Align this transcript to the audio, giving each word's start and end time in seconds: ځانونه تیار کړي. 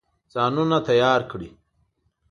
ځانونه 0.33 0.77
تیار 0.87 1.21
کړي. 1.31 1.49